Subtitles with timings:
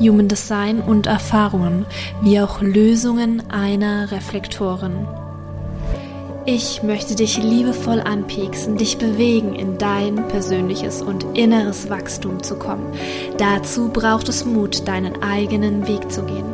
[0.00, 1.84] Human Design und Erfahrungen,
[2.22, 5.06] wie auch Lösungen einer Reflektorin.
[6.46, 12.86] Ich möchte dich liebevoll anpieksen, dich bewegen, in dein persönliches und inneres Wachstum zu kommen.
[13.36, 16.46] Dazu braucht es Mut, deinen eigenen Weg zu gehen.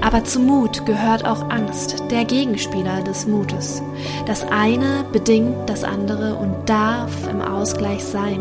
[0.00, 3.82] Aber zu Mut gehört auch Angst, der Gegenspieler des Mutes.
[4.26, 8.40] Das eine bedingt das andere und darf im Ausgleich sein.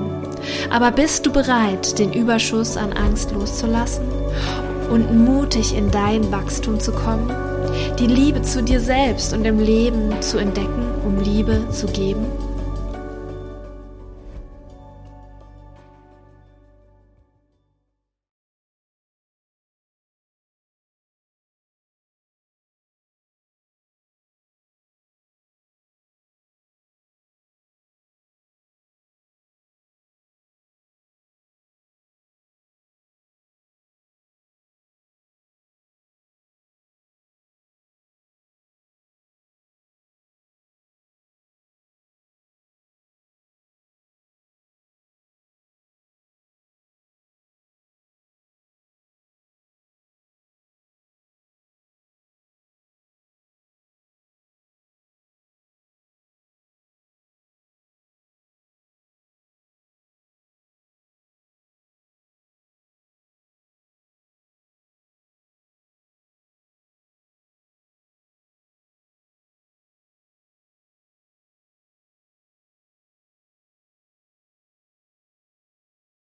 [0.70, 4.08] Aber bist du bereit, den Überschuss an Angst loszulassen
[4.90, 7.31] und mutig in dein Wachstum zu kommen?
[7.99, 12.26] Die Liebe zu dir selbst und im Leben zu entdecken, um Liebe zu geben?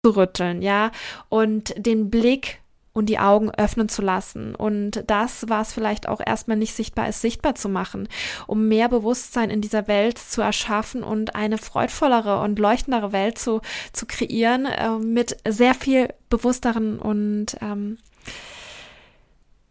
[0.03, 0.91] Zu rütteln, ja,
[1.29, 2.59] und den Blick
[2.91, 7.21] und die Augen öffnen zu lassen und das, was vielleicht auch erstmal nicht sichtbar ist,
[7.21, 8.09] sichtbar zu machen,
[8.45, 13.61] um mehr Bewusstsein in dieser Welt zu erschaffen und eine freudvollere und leuchtendere Welt zu,
[13.93, 17.97] zu kreieren äh, mit sehr viel bewussteren und ähm,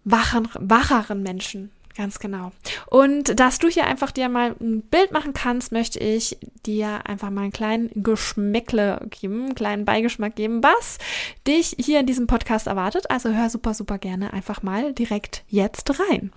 [0.05, 1.71] wachen, wacheren Menschen.
[1.97, 2.53] Ganz genau.
[2.87, 7.31] Und dass du hier einfach dir mal ein Bild machen kannst, möchte ich dir einfach
[7.31, 10.99] mal einen kleinen Geschmäckle geben, einen kleinen Beigeschmack geben, was
[11.47, 13.11] dich hier in diesem Podcast erwartet.
[13.11, 16.33] Also hör super, super gerne einfach mal direkt jetzt rein.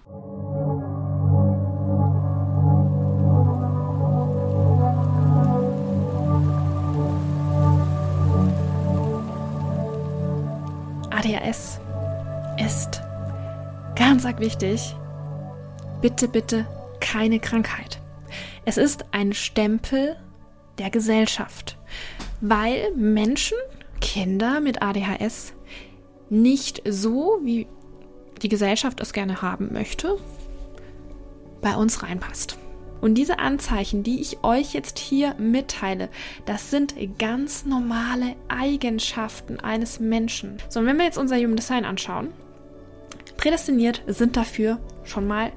[11.11, 11.79] ADHS
[12.59, 13.01] ist
[13.95, 14.95] ganz arg wichtig
[16.01, 16.66] bitte, bitte
[17.00, 18.00] keine Krankheit.
[18.66, 20.16] Es ist ein Stempel
[20.78, 21.78] der Gesellschaft,
[22.41, 23.57] weil Menschen,
[24.01, 25.53] Kinder mit ADHS
[26.29, 27.67] nicht so, wie
[28.41, 30.17] die Gesellschaft es gerne haben möchte,
[31.61, 32.57] bei uns reinpasst.
[33.01, 36.09] Und diese Anzeichen, die ich euch jetzt hier mitteile,
[36.45, 40.57] das sind ganz normale Eigenschaften eines Menschen.
[40.69, 42.29] So, und wenn wir jetzt unser Human Design anschauen,
[43.38, 45.51] prädestiniert sind dafür schon mal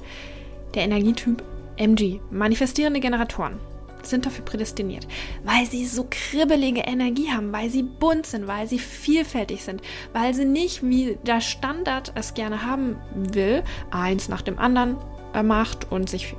[0.74, 1.42] der Energietyp
[1.76, 3.58] MG, manifestierende Generatoren,
[4.02, 5.06] sind dafür prädestiniert,
[5.44, 9.82] weil sie so kribbelige Energie haben, weil sie bunt sind, weil sie vielfältig sind,
[10.12, 14.96] weil sie nicht, wie der Standard es gerne haben will, eins nach dem anderen
[15.42, 16.34] macht und sich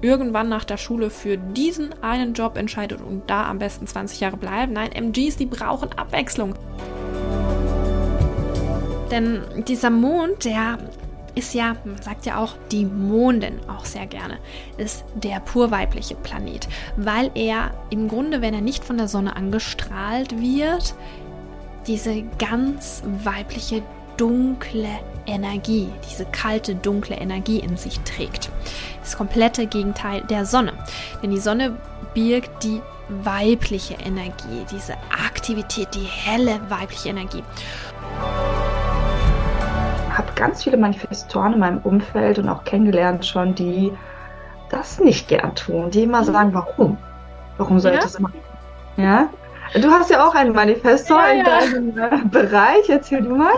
[0.00, 4.36] irgendwann nach der Schule für diesen einen Job entscheidet und da am besten 20 Jahre
[4.36, 4.72] bleiben.
[4.72, 6.54] Nein, MGs, die brauchen Abwechslung.
[9.10, 10.78] Denn dieser Mond, der
[11.34, 14.38] ist ja, man sagt ja auch, die Mondin auch sehr gerne,
[14.76, 19.34] ist der pur weibliche Planet, weil er im Grunde, wenn er nicht von der Sonne
[19.36, 20.94] angestrahlt wird,
[21.86, 23.82] diese ganz weibliche,
[24.16, 28.50] dunkle Energie, diese kalte, dunkle Energie in sich trägt.
[29.00, 30.72] Das komplette Gegenteil der Sonne.
[31.22, 31.76] Denn die Sonne
[32.14, 37.42] birgt die weibliche Energie, diese Aktivität, die helle weibliche Energie
[40.42, 43.92] ganz viele Manifestoren in meinem Umfeld und auch kennengelernt schon, die
[44.70, 46.98] das nicht gern tun, die immer sagen, warum?
[47.58, 47.98] Warum soll ja?
[47.98, 48.40] ich das machen?
[48.96, 49.28] Ja?
[49.80, 52.88] Du hast ja auch einen Manifestor ja, in deinem äh, Bereich.
[52.88, 53.54] Erzähl du mal.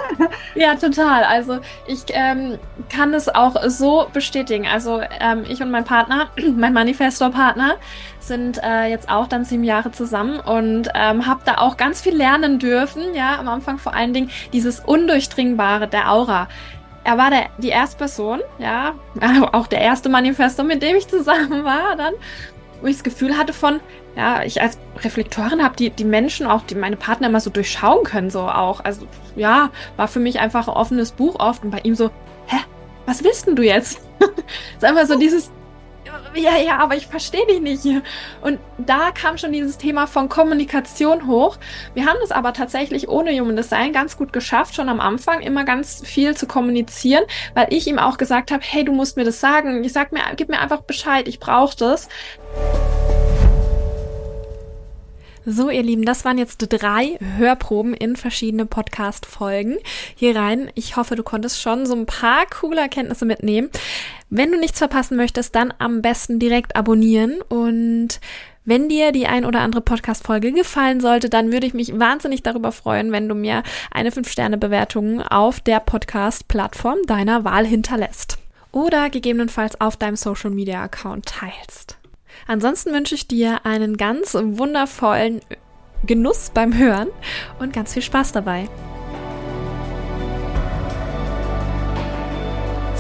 [0.54, 1.24] Ja, total.
[1.24, 2.58] Also ich ähm,
[2.88, 4.66] kann es auch so bestätigen.
[4.66, 7.76] Also ähm, ich und mein Partner, mein Manifestor-Partner,
[8.20, 12.14] sind äh, jetzt auch dann sieben Jahre zusammen und ähm, habe da auch ganz viel
[12.16, 13.14] lernen dürfen.
[13.14, 16.48] Ja, am Anfang vor allen Dingen dieses Undurchdringbare der Aura.
[17.04, 18.94] Er war der, die erste Person, ja,
[19.52, 22.14] auch der erste Manifestor, mit dem ich zusammen war dann,
[22.80, 23.80] wo ich das Gefühl hatte von,
[24.16, 28.04] ja, ich als Reflektorin habe die, die Menschen, auch die meine Partner immer so durchschauen
[28.04, 28.80] können, so auch.
[28.80, 29.06] Also
[29.36, 32.10] ja, war für mich einfach ein offenes Buch oft und bei ihm so,
[32.46, 32.56] hä,
[33.06, 34.00] was willst denn du jetzt?
[34.76, 35.50] ist einfach so dieses,
[36.34, 37.84] ja, ja, aber ich verstehe dich nicht.
[38.40, 41.58] Und da kam schon dieses Thema von Kommunikation hoch.
[41.94, 45.64] Wir haben es aber tatsächlich ohne Human Design ganz gut geschafft, schon am Anfang immer
[45.64, 47.24] ganz viel zu kommunizieren,
[47.54, 49.84] weil ich ihm auch gesagt habe, hey, du musst mir das sagen.
[49.84, 52.08] Ich sag mir, gib mir einfach Bescheid, ich brauche das.
[55.46, 59.76] So, ihr Lieben, das waren jetzt drei Hörproben in verschiedene Podcast-Folgen
[60.14, 60.70] hier rein.
[60.74, 63.68] Ich hoffe, du konntest schon so ein paar coole Erkenntnisse mitnehmen.
[64.36, 68.18] Wenn du nichts verpassen möchtest, dann am besten direkt abonnieren und
[68.64, 72.72] wenn dir die ein oder andere Podcast-Folge gefallen sollte, dann würde ich mich wahnsinnig darüber
[72.72, 78.38] freuen, wenn du mir eine 5-Sterne-Bewertung auf der Podcast-Plattform deiner Wahl hinterlässt.
[78.72, 81.98] Oder gegebenenfalls auf deinem Social-Media-Account teilst.
[82.48, 85.42] Ansonsten wünsche ich dir einen ganz wundervollen
[86.04, 87.10] Genuss beim Hören
[87.60, 88.68] und ganz viel Spaß dabei.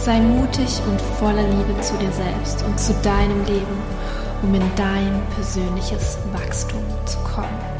[0.04, 3.82] Sei mutig und voller Liebe zu dir selbst und zu deinem Leben,
[4.42, 7.73] um in dein persönliches Wachstum zu kommen.